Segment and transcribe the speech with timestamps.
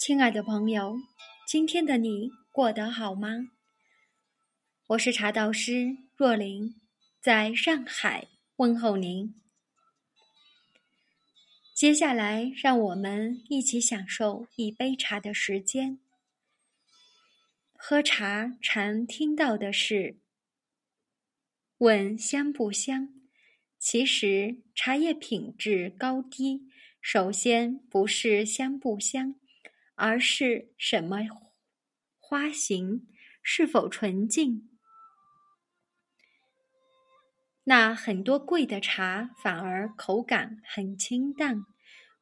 [0.00, 0.96] 亲爱的朋友，
[1.46, 3.50] 今天的你过得好吗？
[4.86, 6.80] 我是茶道师若琳，
[7.20, 9.38] 在上海问候您。
[11.74, 16.00] 接下来，让我们一起享受一杯茶的时间。
[17.74, 20.16] 喝茶常听到的是
[21.76, 23.12] “问香不香”，
[23.78, 26.70] 其实茶叶品质高低，
[27.02, 29.34] 首先不是香不香。
[30.00, 31.18] 而是什么
[32.18, 33.06] 花型
[33.42, 34.70] 是否纯净？
[37.64, 41.60] 那很多贵的茶反而口感很清淡，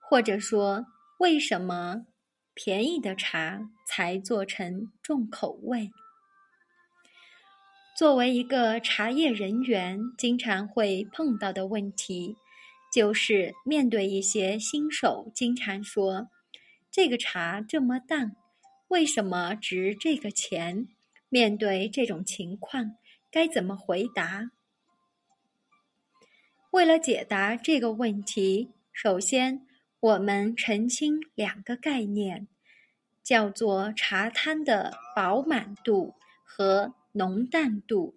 [0.00, 0.86] 或者说，
[1.20, 2.06] 为什么
[2.52, 5.92] 便宜的茶才做成重口味？
[7.96, 12.34] 作为一个茶叶人员，经常会碰到的问题，
[12.92, 16.28] 就是面对一些新手，经常说。
[16.90, 18.34] 这个茶这么淡，
[18.88, 20.88] 为什么值这个钱？
[21.28, 22.96] 面对这种情况，
[23.30, 24.50] 该怎么回答？
[26.70, 29.66] 为了解答这个问题，首先
[30.00, 32.48] 我们澄清两个概念，
[33.22, 38.14] 叫做茶汤的饱满度和浓淡度。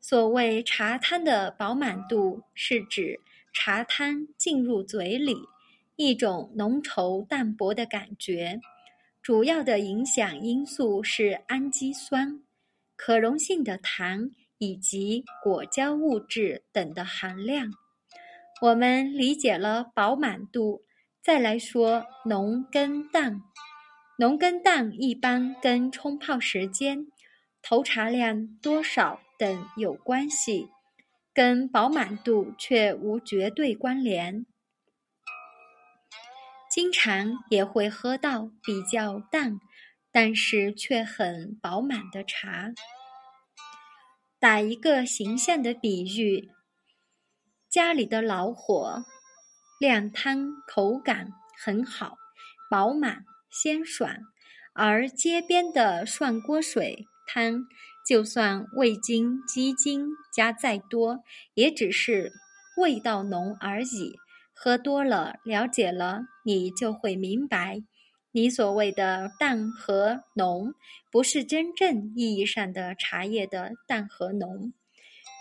[0.00, 3.20] 所谓茶汤的饱满度，是指
[3.54, 5.48] 茶汤进入嘴里。
[5.96, 8.60] 一种浓稠淡薄的感觉，
[9.22, 12.42] 主要的影响因素是氨基酸、
[12.96, 17.70] 可溶性的糖以及果胶物质等的含量。
[18.60, 20.82] 我们理解了饱满度，
[21.22, 23.42] 再来说浓跟淡。
[24.18, 27.06] 浓跟淡一般跟冲泡时间、
[27.62, 30.68] 投茶量多少等有关系，
[31.32, 34.46] 跟饱满度却无绝对关联。
[36.74, 39.60] 经常也会喝到比较淡，
[40.10, 42.72] 但是却很饱满的茶。
[44.40, 46.50] 打一个形象的比喻，
[47.70, 49.04] 家里的老火
[49.78, 51.28] 靓汤口感
[51.64, 52.16] 很好，
[52.68, 54.16] 饱满鲜爽；
[54.74, 57.68] 而街边的涮锅水汤，
[58.04, 61.20] 就算味精、鸡精加再多，
[61.54, 62.32] 也只是
[62.78, 64.16] 味道浓而已。
[64.56, 67.82] 喝多了，了解了，你就会明白，
[68.32, 70.72] 你所谓的淡和浓，
[71.10, 74.72] 不是真正意义上的茶叶的淡和浓。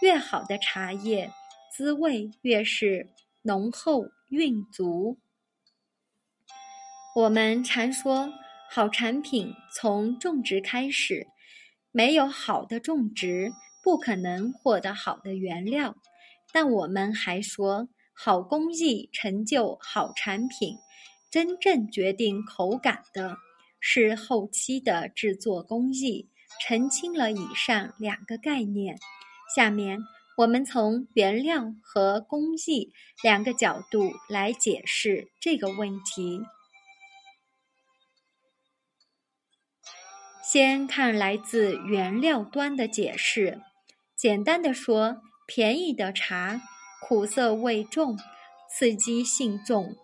[0.01, 1.31] 越好的茶叶，
[1.71, 3.11] 滋味越是
[3.43, 5.19] 浓厚韵足。
[7.15, 8.33] 我们常说，
[8.69, 11.27] 好产品从种植开始，
[11.91, 13.53] 没有好的种植，
[13.83, 15.95] 不可能获得好的原料。
[16.51, 17.87] 但我们还说。
[18.13, 20.77] 好工艺成就好产品，
[21.29, 23.37] 真正决定口感的
[23.79, 26.29] 是后期的制作工艺。
[26.61, 28.99] 澄清了以上两个概念，
[29.55, 29.99] 下面
[30.37, 32.93] 我们从原料和工艺
[33.23, 36.43] 两个角度来解释这个问题。
[40.43, 43.59] 先看来自原料端的解释，
[44.15, 46.61] 简单的说，便宜的茶。
[47.05, 48.17] 苦涩味重，
[48.69, 49.97] 刺激性重，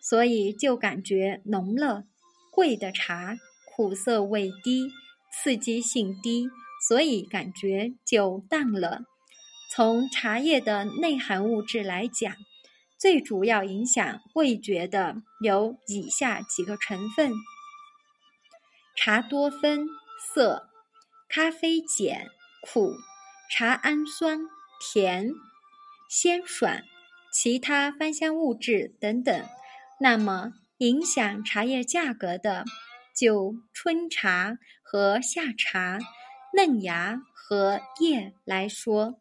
[0.00, 2.04] 所以就感觉浓了。
[2.52, 3.36] 贵的茶
[3.74, 4.88] 苦涩味低，
[5.32, 6.48] 刺激性低，
[6.88, 9.00] 所以感觉就淡了。
[9.72, 12.32] 从茶叶的内含物质来讲，
[12.96, 17.32] 最主要影响味觉的有以下几个成分：
[18.96, 19.88] 茶多酚
[20.32, 20.68] 涩，
[21.28, 22.28] 咖啡碱
[22.62, 22.94] 苦，
[23.50, 24.38] 茶氨酸
[24.80, 25.32] 甜。
[26.16, 26.80] 鲜爽，
[27.32, 29.48] 其他芳香物质等等，
[29.98, 32.64] 那么影响茶叶价格的，
[33.12, 35.98] 就春茶和夏茶、
[36.52, 39.20] 嫩芽和叶来说，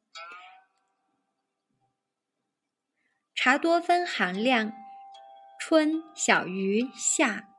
[3.34, 4.72] 茶多酚含量，
[5.60, 7.50] 春小于夏，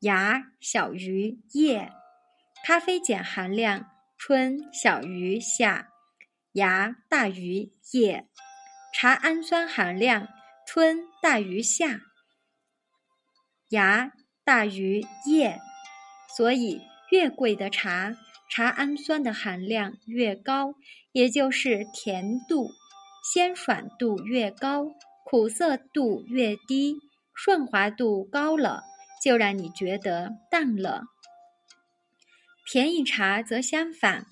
[0.00, 1.92] 芽小于叶；
[2.64, 5.90] 咖啡碱含量，春小于夏。
[6.58, 8.26] 芽大于叶，
[8.92, 10.26] 茶氨酸含量
[10.66, 12.00] 春大于夏，
[13.68, 14.10] 芽
[14.44, 15.60] 大于叶，
[16.36, 16.82] 所以
[17.12, 18.16] 越贵的茶，
[18.50, 20.74] 茶氨酸的含量越高，
[21.12, 22.70] 也就是甜度、
[23.32, 24.86] 鲜爽度越高，
[25.24, 26.96] 苦涩度越低，
[27.32, 28.82] 顺滑度高了，
[29.22, 31.04] 就让你觉得淡了。
[32.66, 34.26] 便宜茶则相反。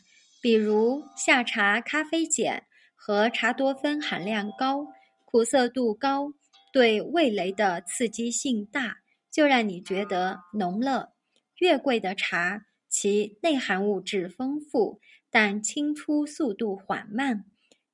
[0.46, 4.86] 比如夏茶咖啡碱和茶多酚含量高，
[5.24, 6.34] 苦涩度高，
[6.72, 8.98] 对味蕾的刺激性大，
[9.28, 11.14] 就让你觉得浓了。
[11.58, 15.00] 越贵的茶，其内含物质丰富，
[15.32, 17.46] 但清出速度缓慢。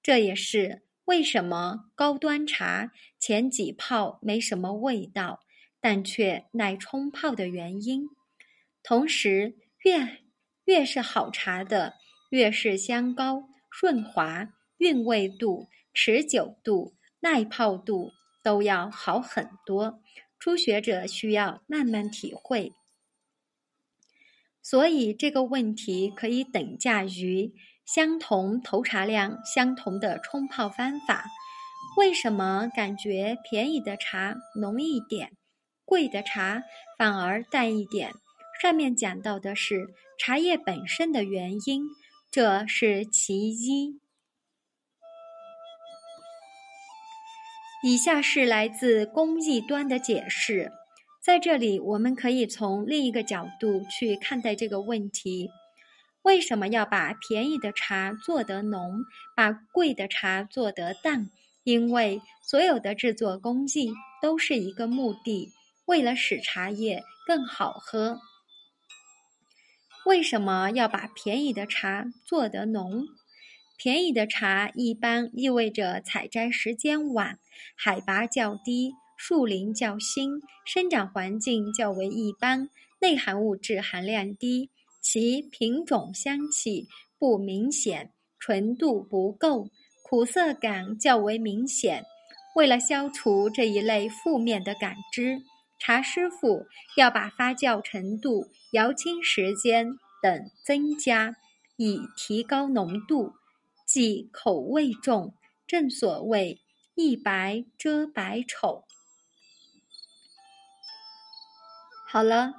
[0.02, 5.40] 这也是为什么高端茶前几泡没什么味道，
[5.80, 8.06] 但却耐冲泡的原因。
[8.82, 9.54] 同时，
[9.84, 10.18] 越
[10.66, 11.94] 越是好茶的，
[12.32, 14.48] 越是香高、顺滑、
[14.78, 18.10] 韵味度、持久度、耐泡度
[18.42, 20.00] 都要好很多。
[20.38, 22.72] 初学者需要慢慢体会。
[24.62, 27.52] 所以这个问题可以等价于
[27.84, 31.26] 相同投茶量、相同的冲泡方法。
[31.98, 35.32] 为什么感觉便宜的茶浓一点，
[35.84, 36.62] 贵的茶
[36.96, 38.14] 反而淡一点？
[38.62, 41.84] 上面讲到的是茶叶本身的原因，
[42.32, 44.00] 这是其一。
[47.84, 50.72] 以下是来自工艺端的解释。
[51.22, 55.50] 在这里，我们可以从另一个角度去看待这个问题：
[56.22, 59.02] 为什么要把便宜的茶做得浓，
[59.36, 61.28] 把贵的茶做得淡？
[61.64, 63.92] 因为所有的制作工艺
[64.22, 65.52] 都是一个目的，
[65.84, 68.18] 为了使茶叶更好喝。
[70.04, 73.06] 为什么要把便宜的茶做得浓？
[73.78, 77.38] 便宜的茶一般意味着采摘时间晚，
[77.76, 78.92] 海拔较低。
[79.16, 82.68] 树林较新，生长环境较为一般，
[83.00, 84.70] 内含物质含量低，
[85.00, 86.88] 其品种香气
[87.20, 88.10] 不明显，
[88.40, 89.68] 纯度不够，
[90.02, 92.04] 苦涩感较为明显。
[92.56, 95.38] 为了消除这一类负面的感知，
[95.84, 101.34] 茶师傅要把发酵程度、摇青时间等增加，
[101.76, 103.32] 以提高浓度，
[103.84, 105.34] 即口味重。
[105.66, 106.60] 正所谓
[106.94, 108.84] 一白遮百丑。
[112.08, 112.52] 好了，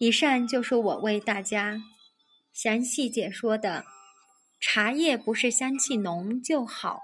[0.00, 1.80] 以上就是我为大家
[2.52, 3.84] 详细解说的。
[4.58, 6.98] 茶叶不是香气浓就好，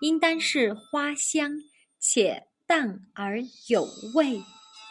[0.00, 1.52] 应当是花香
[2.00, 3.84] 且淡而有
[4.14, 4.42] 味，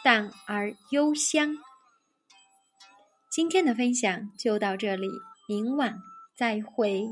[0.06, 1.56] 淡而幽香。
[3.28, 5.08] 今天的分享就到这里，
[5.48, 5.98] 明晚
[6.38, 7.08] 再会。